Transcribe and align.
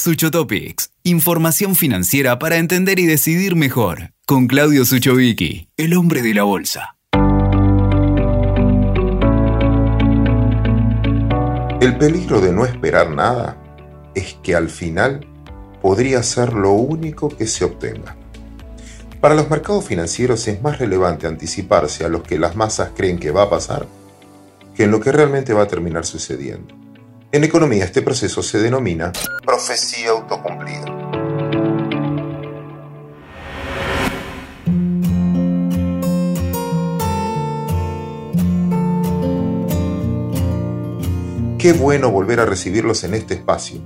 Suchotopics, 0.00 0.92
información 1.02 1.76
financiera 1.76 2.38
para 2.38 2.56
entender 2.56 2.98
y 2.98 3.04
decidir 3.04 3.54
mejor. 3.54 4.12
Con 4.26 4.46
Claudio 4.46 4.86
Suchovicki, 4.86 5.68
el 5.76 5.94
hombre 5.94 6.22
de 6.22 6.32
la 6.32 6.44
bolsa. 6.44 6.96
El 11.80 11.98
peligro 11.98 12.40
de 12.40 12.52
no 12.52 12.64
esperar 12.64 13.10
nada 13.10 13.56
es 14.14 14.38
que 14.42 14.54
al 14.54 14.70
final 14.70 15.26
podría 15.82 16.22
ser 16.22 16.54
lo 16.54 16.72
único 16.72 17.28
que 17.28 17.46
se 17.46 17.66
obtenga. 17.66 18.16
Para 19.20 19.34
los 19.34 19.50
mercados 19.50 19.84
financieros 19.84 20.48
es 20.48 20.62
más 20.62 20.78
relevante 20.78 21.26
anticiparse 21.26 22.06
a 22.06 22.08
lo 22.08 22.22
que 22.22 22.38
las 22.38 22.56
masas 22.56 22.92
creen 22.96 23.18
que 23.18 23.30
va 23.30 23.42
a 23.42 23.50
pasar 23.50 23.86
que 24.74 24.84
en 24.84 24.92
lo 24.92 25.00
que 25.00 25.12
realmente 25.12 25.52
va 25.52 25.64
a 25.64 25.68
terminar 25.68 26.06
sucediendo. 26.06 26.79
En 27.32 27.44
economía 27.44 27.84
este 27.84 28.02
proceso 28.02 28.42
se 28.42 28.58
denomina 28.58 29.12
profecía 29.46 30.10
autocumplida. 30.10 30.84
Qué 41.56 41.72
bueno 41.72 42.10
volver 42.10 42.40
a 42.40 42.46
recibirlos 42.46 43.04
en 43.04 43.14
este 43.14 43.34
espacio. 43.34 43.80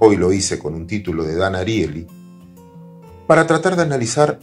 Hoy 0.00 0.16
lo 0.16 0.32
hice 0.32 0.58
con 0.58 0.74
un 0.74 0.88
título 0.88 1.22
de 1.22 1.36
Dan 1.36 1.54
Ariely 1.54 2.08
para 3.28 3.46
tratar 3.46 3.76
de 3.76 3.82
analizar 3.82 4.40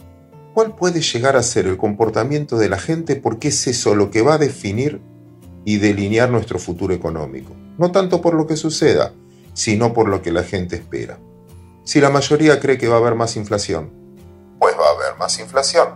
cuál 0.54 0.74
puede 0.74 1.02
llegar 1.02 1.36
a 1.36 1.42
ser 1.42 1.66
el 1.66 1.76
comportamiento 1.76 2.56
de 2.56 2.70
la 2.70 2.78
gente 2.78 3.16
porque 3.16 3.48
es 3.48 3.66
eso 3.66 3.94
lo 3.94 4.10
que 4.10 4.22
va 4.22 4.36
a 4.36 4.38
definir 4.38 5.02
y 5.66 5.76
delinear 5.76 6.30
nuestro 6.30 6.58
futuro 6.58 6.94
económico. 6.94 7.65
No 7.78 7.92
tanto 7.92 8.20
por 8.20 8.34
lo 8.34 8.46
que 8.46 8.56
suceda, 8.56 9.12
sino 9.54 9.92
por 9.92 10.08
lo 10.08 10.22
que 10.22 10.32
la 10.32 10.42
gente 10.42 10.76
espera. 10.76 11.18
Si 11.84 12.00
la 12.00 12.10
mayoría 12.10 12.58
cree 12.60 12.78
que 12.78 12.88
va 12.88 12.96
a 12.96 12.98
haber 12.98 13.14
más 13.14 13.36
inflación, 13.36 13.90
pues 14.58 14.74
va 14.74 14.88
a 14.88 14.94
haber 14.94 15.18
más 15.18 15.38
inflación, 15.38 15.88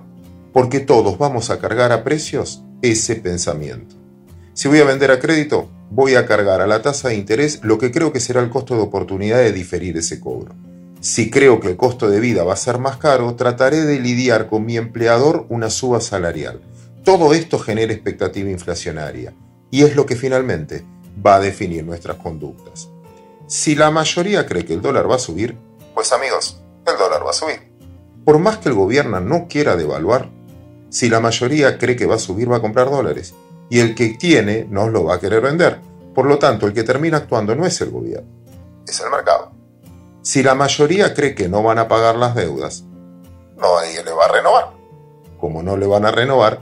porque 0.52 0.80
todos 0.80 1.18
vamos 1.18 1.50
a 1.50 1.58
cargar 1.58 1.92
a 1.92 2.04
precios 2.04 2.62
ese 2.82 3.16
pensamiento. 3.16 3.96
Si 4.52 4.68
voy 4.68 4.78
a 4.78 4.84
vender 4.84 5.10
a 5.10 5.18
crédito, 5.18 5.68
voy 5.90 6.14
a 6.14 6.26
cargar 6.26 6.60
a 6.60 6.66
la 6.66 6.82
tasa 6.82 7.08
de 7.08 7.16
interés 7.16 7.60
lo 7.62 7.78
que 7.78 7.90
creo 7.90 8.12
que 8.12 8.20
será 8.20 8.40
el 8.40 8.50
costo 8.50 8.76
de 8.76 8.82
oportunidad 8.82 9.38
de 9.38 9.52
diferir 9.52 9.96
ese 9.96 10.20
cobro. 10.20 10.54
Si 11.00 11.30
creo 11.30 11.60
que 11.60 11.68
el 11.68 11.76
costo 11.76 12.10
de 12.10 12.20
vida 12.20 12.44
va 12.44 12.52
a 12.52 12.56
ser 12.56 12.78
más 12.78 12.98
caro, 12.98 13.34
trataré 13.34 13.80
de 13.82 13.98
lidiar 13.98 14.48
con 14.48 14.66
mi 14.66 14.76
empleador 14.76 15.46
una 15.48 15.70
suba 15.70 16.00
salarial. 16.00 16.60
Todo 17.04 17.32
esto 17.32 17.58
genera 17.58 17.92
expectativa 17.92 18.50
inflacionaria 18.50 19.32
y 19.70 19.82
es 19.82 19.96
lo 19.96 20.04
que 20.04 20.16
finalmente 20.16 20.84
va 21.24 21.36
a 21.36 21.40
definir 21.40 21.84
nuestras 21.84 22.16
conductas. 22.16 22.88
Si 23.46 23.74
la 23.74 23.90
mayoría 23.90 24.46
cree 24.46 24.64
que 24.64 24.74
el 24.74 24.82
dólar 24.82 25.10
va 25.10 25.16
a 25.16 25.18
subir, 25.18 25.56
pues 25.94 26.12
amigos, 26.12 26.60
el 26.86 26.96
dólar 26.96 27.26
va 27.26 27.30
a 27.30 27.34
subir. 27.34 27.70
Por 28.24 28.38
más 28.38 28.58
que 28.58 28.68
el 28.68 28.74
gobierno 28.74 29.20
no 29.20 29.48
quiera 29.48 29.76
devaluar, 29.76 30.28
si 30.88 31.08
la 31.08 31.20
mayoría 31.20 31.78
cree 31.78 31.96
que 31.96 32.06
va 32.06 32.16
a 32.16 32.18
subir, 32.18 32.50
va 32.50 32.56
a 32.56 32.60
comprar 32.60 32.90
dólares. 32.90 33.34
Y 33.68 33.80
el 33.80 33.94
que 33.94 34.10
tiene 34.10 34.66
no 34.68 34.88
lo 34.88 35.04
va 35.04 35.14
a 35.14 35.20
querer 35.20 35.40
vender. 35.40 35.80
Por 36.14 36.26
lo 36.26 36.38
tanto, 36.38 36.66
el 36.66 36.72
que 36.72 36.82
termina 36.82 37.18
actuando 37.18 37.54
no 37.54 37.64
es 37.64 37.80
el 37.80 37.90
gobierno, 37.90 38.28
es 38.86 39.00
el 39.00 39.10
mercado. 39.10 39.52
Si 40.22 40.42
la 40.42 40.54
mayoría 40.54 41.14
cree 41.14 41.34
que 41.34 41.48
no 41.48 41.62
van 41.62 41.78
a 41.78 41.88
pagar 41.88 42.16
las 42.16 42.34
deudas, 42.34 42.84
nadie 43.56 44.04
le 44.04 44.12
va 44.12 44.24
a 44.24 44.32
renovar. 44.32 44.70
Como 45.38 45.62
no 45.62 45.76
le 45.76 45.86
van 45.86 46.04
a 46.04 46.10
renovar, 46.10 46.60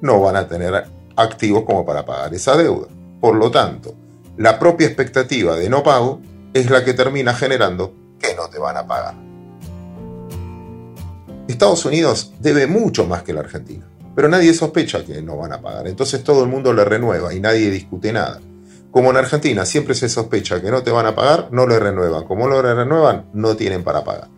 no 0.00 0.20
van 0.20 0.36
a 0.36 0.46
tener 0.46 0.84
activos 1.16 1.64
como 1.64 1.84
para 1.84 2.04
pagar 2.04 2.32
esa 2.34 2.56
deuda. 2.56 2.88
Por 3.20 3.36
lo 3.36 3.50
tanto, 3.50 3.94
la 4.36 4.58
propia 4.58 4.86
expectativa 4.86 5.56
de 5.56 5.68
no 5.68 5.82
pago 5.82 6.20
es 6.54 6.70
la 6.70 6.84
que 6.84 6.94
termina 6.94 7.34
generando 7.34 7.94
que 8.18 8.34
no 8.34 8.48
te 8.48 8.58
van 8.58 8.76
a 8.76 8.86
pagar. 8.86 9.14
Estados 11.48 11.84
Unidos 11.84 12.32
debe 12.40 12.66
mucho 12.66 13.06
más 13.06 13.22
que 13.22 13.32
la 13.32 13.40
Argentina, 13.40 13.86
pero 14.14 14.28
nadie 14.28 14.54
sospecha 14.54 15.04
que 15.04 15.20
no 15.20 15.36
van 15.36 15.52
a 15.52 15.60
pagar, 15.60 15.88
entonces 15.88 16.22
todo 16.24 16.42
el 16.44 16.48
mundo 16.48 16.72
le 16.72 16.84
renueva 16.84 17.34
y 17.34 17.40
nadie 17.40 17.70
discute 17.70 18.12
nada. 18.12 18.40
Como 18.90 19.10
en 19.10 19.16
Argentina 19.16 19.64
siempre 19.66 19.94
se 19.94 20.08
sospecha 20.08 20.60
que 20.60 20.70
no 20.70 20.82
te 20.82 20.90
van 20.90 21.06
a 21.06 21.14
pagar, 21.14 21.48
no 21.52 21.66
le 21.66 21.78
renuevan. 21.78 22.24
Como 22.24 22.48
no 22.48 22.60
le 22.60 22.74
renuevan, 22.74 23.30
no 23.34 23.54
tienen 23.56 23.84
para 23.84 24.02
pagar. 24.02 24.28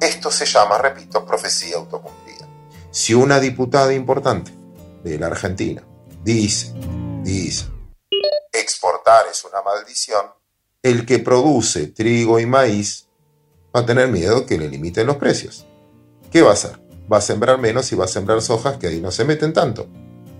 Esto 0.00 0.30
se 0.30 0.46
llama, 0.46 0.78
repito, 0.78 1.26
profecía 1.26 1.76
autocumplida. 1.76 2.46
Si 2.92 3.14
una 3.14 3.40
diputada 3.40 3.92
importante 3.92 4.52
de 5.02 5.18
la 5.18 5.26
Argentina 5.26 5.82
dice, 6.22 6.72
dice, 7.24 7.66
es 9.30 9.44
una 9.44 9.62
maldición, 9.62 10.26
el 10.82 11.04
que 11.04 11.18
produce 11.18 11.88
trigo 11.88 12.38
y 12.40 12.46
maíz 12.46 13.08
va 13.74 13.80
a 13.80 13.86
tener 13.86 14.08
miedo 14.08 14.46
que 14.46 14.58
le 14.58 14.68
limiten 14.68 15.06
los 15.06 15.16
precios. 15.16 15.66
¿Qué 16.30 16.42
va 16.42 16.50
a 16.50 16.54
hacer? 16.54 16.80
Va 17.12 17.18
a 17.18 17.22
sembrar 17.22 17.58
menos 17.58 17.90
y 17.92 17.96
va 17.96 18.04
a 18.04 18.08
sembrar 18.08 18.40
sojas 18.40 18.76
que 18.78 18.86
ahí 18.86 19.00
no 19.00 19.10
se 19.10 19.24
meten 19.24 19.52
tanto, 19.52 19.88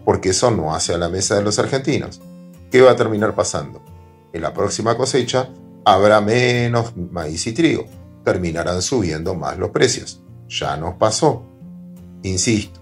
porque 0.04 0.31
eso 0.31 0.50
no 0.50 0.75
hace 0.75 0.94
a 0.94 0.98
la 0.98 1.08
mesa 1.08 1.36
de 1.36 1.42
los 1.42 1.58
argentinos. 1.58 2.20
¿Qué 2.70 2.81
va 2.81 2.92
a 2.92 2.97
terminar 2.97 3.34
pasando? 3.34 3.82
En 4.32 4.42
la 4.42 4.54
próxima 4.54 4.97
cosecha 4.97 5.50
habrá 5.84 6.20
menos 6.20 6.97
maíz 6.97 7.47
y 7.47 7.52
trigo. 7.52 7.87
Terminarán 8.25 8.82
subiendo 8.82 9.34
más 9.34 9.58
los 9.58 9.70
precios. 9.70 10.22
Ya 10.48 10.76
nos 10.76 10.94
pasó. 10.94 11.42
Insisto, 12.22 12.81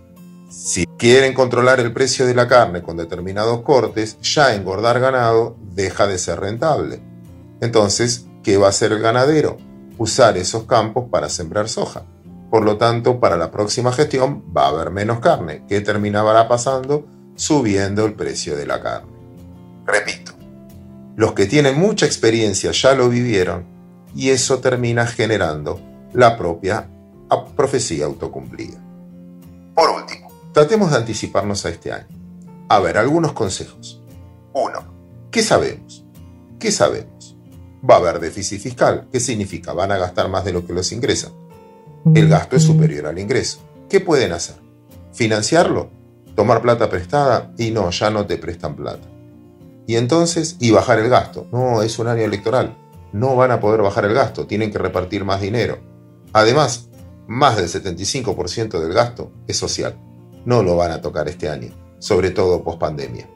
si 0.51 0.88
quieren 0.99 1.33
controlar 1.33 1.79
el 1.79 1.93
precio 1.93 2.27
de 2.27 2.35
la 2.35 2.49
carne 2.49 2.83
con 2.83 2.97
determinados 2.97 3.63
cortes, 3.63 4.21
ya 4.21 4.55
engordar 4.55 4.99
ganado 4.99 5.57
deja 5.75 6.09
de 6.09 6.19
ser 6.19 6.41
rentable. 6.41 7.01
Entonces, 7.61 8.27
¿qué 8.43 8.57
va 8.57 8.67
a 8.67 8.71
hacer 8.71 8.93
el 8.93 9.01
ganadero? 9.01 9.57
Usar 9.97 10.37
esos 10.37 10.65
campos 10.65 11.07
para 11.11 11.29
sembrar 11.29 11.69
soja. 11.69 12.03
Por 12.51 12.65
lo 12.65 12.79
tanto, 12.79 13.21
para 13.21 13.37
la 13.37 13.51
próxima 13.51 13.93
gestión 13.93 14.43
va 14.55 14.67
a 14.67 14.69
haber 14.71 14.91
menos 14.91 15.21
carne. 15.21 15.65
¿Qué 15.69 15.81
terminará 15.81 16.49
pasando? 16.49 17.07
Subiendo 17.37 18.05
el 18.05 18.15
precio 18.15 18.57
de 18.57 18.67
la 18.67 18.81
carne. 18.81 19.13
Repito, 19.87 20.33
los 21.17 21.33
que 21.33 21.47
tienen 21.47 21.79
mucha 21.79 22.07
experiencia 22.07 22.73
ya 22.73 22.95
lo 22.95 23.09
vivieron 23.09 23.65
y 24.15 24.31
eso 24.31 24.59
termina 24.59 25.07
generando 25.07 25.81
la 26.13 26.37
propia 26.37 26.89
profecía 27.55 28.07
autocumplida. 28.07 28.79
Por 29.75 29.91
último, 29.91 30.28
tratemos 30.59 30.91
de 30.91 30.97
anticiparnos 30.97 31.65
a 31.65 31.69
este 31.69 31.93
año. 31.93 32.09
A 32.69 32.81
ver, 32.81 32.99
algunos 32.99 33.33
consejos. 33.33 34.03
1. 34.55 34.73
¿Qué 35.31 35.41
sabemos? 35.41 36.05
¿Qué 36.59 36.73
sabemos? 36.73 37.37
Va 37.89 37.95
a 37.95 37.99
haber 37.99 38.19
déficit 38.19 38.61
fiscal. 38.61 39.07
¿Qué 39.13 39.21
significa? 39.21 39.73
Van 39.73 39.93
a 39.93 39.99
gastar 39.99 40.29
más 40.29 40.45
de 40.45 40.53
lo 40.53 40.67
que 40.67 40.73
los 40.73 40.91
ingresan. 40.91 41.31
El 42.13 42.29
gasto 42.29 42.57
es 42.57 42.65
superior 42.65 43.07
al 43.07 43.21
ingreso. 43.21 43.61
¿Qué 43.89 44.01
pueden 44.01 44.33
hacer? 44.33 44.57
¿Financiarlo? 45.13 45.91
¿Tomar 46.35 46.61
plata 46.61 46.91
prestada? 46.91 47.53
Y 47.57 47.71
no, 47.71 47.91
ya 47.91 48.11
no 48.11 48.27
te 48.27 48.37
prestan 48.37 48.75
plata 48.75 49.07
y 49.87 49.97
entonces, 49.97 50.57
y 50.61 50.71
bajar 50.71 50.99
el 50.99 51.09
gasto. 51.09 51.47
No, 51.51 51.81
es 51.83 51.99
un 51.99 52.09
año 52.09 52.23
electoral. 52.23 52.77
No 53.13 53.37
van 53.37 53.53
a 53.53 53.59
poder 53.59 53.81
bajar 53.81 54.05
el 54.05 54.13
gasto, 54.13 54.47
tienen 54.47 54.71
que 54.71 54.77
repartir 54.77 55.25
más 55.25 55.41
dinero. 55.41 55.79
Además, 56.35 56.91
más 57.27 57.57
del 57.57 57.69
75% 57.69 58.81
del 58.81 58.93
gasto 58.93 59.33
es 59.47 59.57
social. 59.57 59.99
No 60.49 60.63
lo 60.63 60.77
van 60.77 60.93
a 60.93 61.03
tocar 61.03 61.29
este 61.29 61.51
año, 61.51 61.75
sobre 61.99 62.31
todo 62.31 62.65
post 62.65 62.79
pandemia. 62.79 63.29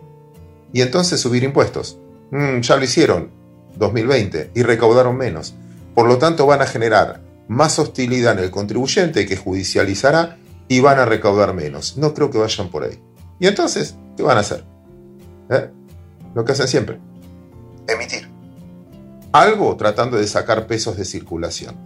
Y 0.73 0.81
entonces 0.81 1.21
subir 1.21 1.45
impuestos. 1.45 1.99
Mm, 2.31 2.61
ya 2.61 2.77
lo 2.77 2.85
hicieron 2.85 3.31
2020 3.77 4.53
y 4.55 4.63
recaudaron 4.63 5.19
menos. 5.19 5.53
Por 5.95 6.09
lo 6.09 6.17
tanto, 6.17 6.47
van 6.47 6.63
a 6.63 6.67
generar 6.67 7.21
más 7.49 7.79
hostilidad 7.79 8.39
en 8.39 8.45
el 8.45 8.51
contribuyente 8.51 9.27
que 9.27 9.37
judicializará 9.37 10.39
y 10.69 10.81
van 10.81 11.01
a 11.01 11.05
recaudar 11.05 11.53
menos. 11.53 11.99
No 11.99 12.15
creo 12.15 12.31
que 12.31 12.39
vayan 12.39 12.71
por 12.71 12.85
ahí. 12.85 12.99
¿Y 13.39 13.47
entonces 13.47 13.95
qué 14.17 14.23
van 14.23 14.39
a 14.39 14.41
hacer? 14.41 14.65
¿Eh? 15.51 15.69
lo 16.35 16.47
que 16.47 16.53
hacen 16.53 16.69
siempre, 16.69 16.99
emitir. 17.87 18.27
Algo 19.33 19.77
tratando 19.77 20.17
de 20.17 20.27
sacar 20.27 20.67
pesos 20.67 20.97
de 20.97 21.05
circulación. 21.05 21.77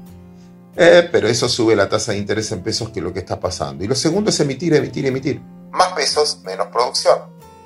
Eh, 0.76 1.08
pero 1.10 1.26
eso 1.26 1.48
sube 1.48 1.74
la 1.74 1.88
tasa 1.88 2.12
de 2.12 2.18
interés 2.18 2.52
en 2.52 2.62
pesos 2.62 2.90
que 2.90 3.00
lo 3.00 3.12
que 3.12 3.20
está 3.20 3.40
pasando. 3.40 3.82
Y 3.82 3.86
lo 3.86 3.94
segundo 3.94 4.28
es 4.28 4.38
emitir, 4.40 4.74
emitir, 4.74 5.06
emitir. 5.06 5.40
Más 5.72 5.92
pesos, 5.94 6.42
menos 6.44 6.66
producción. 6.66 7.18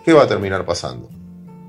¿Qué 0.05 0.13
va 0.13 0.23
a 0.23 0.29
terminar 0.29 0.65
pasando? 0.65 1.09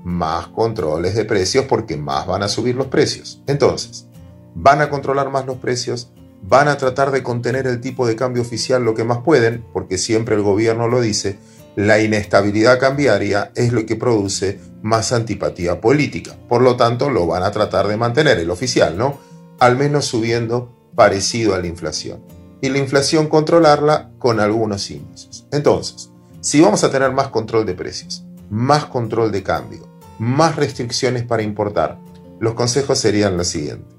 Más 0.04 0.46
controles 0.48 1.16
de 1.16 1.24
precios 1.24 1.64
porque 1.66 1.96
más 1.96 2.26
van 2.26 2.44
a 2.44 2.48
subir 2.48 2.76
los 2.76 2.86
precios. 2.86 3.42
Entonces, 3.48 4.06
van 4.54 4.80
a 4.80 4.88
controlar 4.88 5.30
más 5.30 5.44
los 5.44 5.56
precios, 5.56 6.12
van 6.42 6.68
a 6.68 6.76
tratar 6.76 7.10
de 7.10 7.24
contener 7.24 7.66
el 7.66 7.80
tipo 7.80 8.06
de 8.06 8.16
cambio 8.16 8.42
oficial 8.42 8.84
lo 8.84 8.94
que 8.94 9.04
más 9.04 9.18
pueden, 9.18 9.64
porque 9.72 9.98
siempre 9.98 10.36
el 10.36 10.42
gobierno 10.42 10.86
lo 10.86 11.00
dice, 11.00 11.38
la 11.74 12.00
inestabilidad 12.00 12.78
cambiaria 12.78 13.50
es 13.54 13.72
lo 13.72 13.84
que 13.84 13.96
produce 13.96 14.60
más 14.82 15.12
antipatía 15.12 15.80
política. 15.80 16.36
Por 16.48 16.62
lo 16.62 16.76
tanto, 16.76 17.10
lo 17.10 17.26
van 17.26 17.42
a 17.42 17.50
tratar 17.50 17.88
de 17.88 17.96
mantener 17.96 18.38
el 18.38 18.50
oficial, 18.50 18.96
¿no? 18.96 19.18
Al 19.58 19.76
menos 19.76 20.04
subiendo 20.06 20.81
parecido 20.94 21.54
a 21.54 21.58
la 21.58 21.66
inflación. 21.66 22.20
Y 22.60 22.68
la 22.68 22.78
inflación 22.78 23.28
controlarla 23.28 24.10
con 24.18 24.38
algunos 24.38 24.90
índices. 24.90 25.46
Entonces, 25.50 26.10
si 26.40 26.60
vamos 26.60 26.84
a 26.84 26.90
tener 26.90 27.12
más 27.12 27.28
control 27.28 27.66
de 27.66 27.74
precios, 27.74 28.24
más 28.50 28.84
control 28.84 29.32
de 29.32 29.42
cambio, 29.42 29.88
más 30.18 30.56
restricciones 30.56 31.24
para 31.24 31.42
importar, 31.42 31.98
los 32.38 32.54
consejos 32.54 32.98
serían 32.98 33.36
los 33.36 33.48
siguientes. 33.48 33.94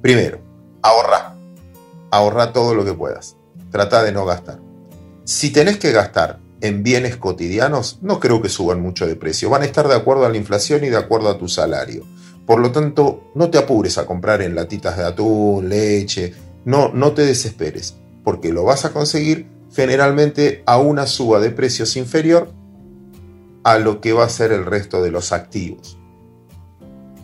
Primero, 0.00 0.40
ahorra. 0.82 1.36
Ahorra 2.10 2.52
todo 2.52 2.74
lo 2.74 2.84
que 2.84 2.92
puedas. 2.92 3.36
Trata 3.70 4.02
de 4.02 4.12
no 4.12 4.26
gastar. 4.26 4.60
Si 5.24 5.50
tenés 5.50 5.78
que 5.78 5.92
gastar 5.92 6.40
en 6.60 6.82
bienes 6.82 7.16
cotidianos, 7.16 7.98
no 8.02 8.20
creo 8.20 8.42
que 8.42 8.48
suban 8.48 8.80
mucho 8.80 9.06
de 9.06 9.16
precio. 9.16 9.50
Van 9.50 9.62
a 9.62 9.66
estar 9.66 9.88
de 9.88 9.94
acuerdo 9.94 10.26
a 10.26 10.28
la 10.28 10.36
inflación 10.36 10.84
y 10.84 10.88
de 10.88 10.96
acuerdo 10.96 11.28
a 11.28 11.38
tu 11.38 11.48
salario. 11.48 12.04
Por 12.46 12.60
lo 12.60 12.72
tanto, 12.72 13.30
no 13.34 13.50
te 13.50 13.58
apures 13.58 13.98
a 13.98 14.06
comprar 14.06 14.42
en 14.42 14.54
latitas 14.54 14.96
de 14.96 15.04
atún, 15.04 15.68
leche. 15.68 16.34
No, 16.64 16.92
no 16.92 17.12
te 17.12 17.22
desesperes, 17.22 17.96
porque 18.24 18.52
lo 18.52 18.64
vas 18.64 18.84
a 18.84 18.92
conseguir 18.92 19.46
generalmente 19.72 20.62
a 20.66 20.78
una 20.78 21.06
suba 21.06 21.40
de 21.40 21.50
precios 21.50 21.96
inferior 21.96 22.50
a 23.64 23.78
lo 23.78 24.00
que 24.00 24.12
va 24.12 24.24
a 24.24 24.28
ser 24.28 24.52
el 24.52 24.66
resto 24.66 25.02
de 25.02 25.10
los 25.10 25.32
activos. 25.32 25.98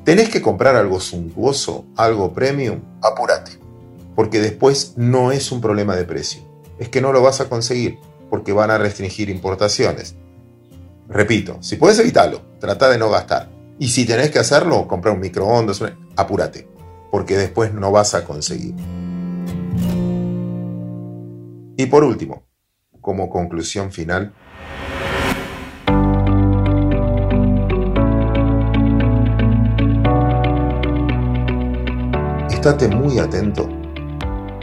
¿Tenés 0.04 0.30
que 0.30 0.40
comprar 0.40 0.76
algo 0.76 1.00
suntuoso, 1.00 1.84
algo 1.96 2.32
premium? 2.32 2.80
Apúrate, 3.02 3.52
porque 4.14 4.40
después 4.40 4.94
no 4.96 5.32
es 5.32 5.52
un 5.52 5.60
problema 5.60 5.96
de 5.96 6.04
precio, 6.04 6.40
es 6.78 6.88
que 6.88 7.00
no 7.00 7.12
lo 7.12 7.22
vas 7.22 7.40
a 7.40 7.48
conseguir 7.48 7.98
porque 8.30 8.52
van 8.52 8.70
a 8.70 8.78
restringir 8.78 9.28
importaciones. 9.28 10.14
Repito, 11.08 11.58
si 11.60 11.76
puedes 11.76 11.98
evitarlo, 11.98 12.42
trata 12.58 12.88
de 12.88 12.98
no 12.98 13.10
gastar. 13.10 13.57
Y 13.80 13.88
si 13.88 14.04
tenés 14.04 14.30
que 14.30 14.40
hacerlo, 14.40 14.88
comprar 14.88 15.14
un 15.14 15.20
microondas, 15.20 15.80
apúrate, 16.16 16.68
porque 17.12 17.36
después 17.36 17.72
no 17.72 17.92
vas 17.92 18.14
a 18.14 18.24
conseguir. 18.24 18.74
Y 21.76 21.86
por 21.86 22.02
último, 22.02 22.42
como 23.00 23.30
conclusión 23.30 23.92
final, 23.92 24.34
estate 32.50 32.88
muy 32.88 33.20
atento 33.20 33.68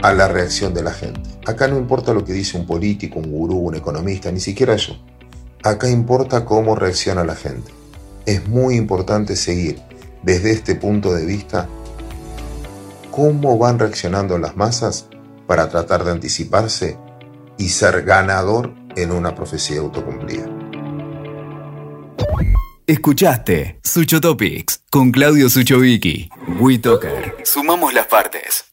a 0.02 0.12
la 0.12 0.28
reacción 0.28 0.74
de 0.74 0.82
la 0.82 0.92
gente. 0.92 1.22
Acá 1.46 1.68
no 1.68 1.78
importa 1.78 2.12
lo 2.12 2.22
que 2.22 2.34
dice 2.34 2.58
un 2.58 2.66
político, 2.66 3.18
un 3.18 3.32
gurú, 3.32 3.56
un 3.56 3.76
economista, 3.76 4.30
ni 4.30 4.40
siquiera 4.40 4.76
yo. 4.76 4.92
Acá 5.62 5.88
importa 5.88 6.44
cómo 6.44 6.76
reacciona 6.76 7.24
la 7.24 7.34
gente. 7.34 7.72
Es 8.26 8.48
muy 8.48 8.74
importante 8.74 9.36
seguir 9.36 9.80
desde 10.22 10.50
este 10.50 10.74
punto 10.74 11.14
de 11.14 11.24
vista 11.24 11.68
cómo 13.12 13.56
van 13.56 13.78
reaccionando 13.78 14.36
las 14.36 14.56
masas 14.56 15.08
para 15.46 15.68
tratar 15.68 16.04
de 16.04 16.10
anticiparse 16.10 16.98
y 17.56 17.68
ser 17.68 18.02
ganador 18.02 18.74
en 18.96 19.12
una 19.12 19.34
profecía 19.34 19.78
autocumplida. 19.78 20.50
Escuchaste 22.86 23.78
Sucho 23.82 24.20
Topics 24.20 24.82
con 24.90 25.12
Claudio 25.12 25.48
Suchovicki. 25.48 26.28
WeToker. 26.60 27.36
Sumamos 27.44 27.94
las 27.94 28.06
partes. 28.06 28.66